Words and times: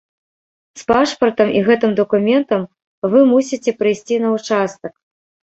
З 0.81 0.87
пашпартам 0.91 1.51
і 1.59 1.61
гэтым 1.67 1.93
дакументам 2.01 2.61
вы 3.13 3.21
мусіце 3.33 3.75
прыйсці 3.83 4.15
на 4.25 4.29
ўчастак. 4.39 4.93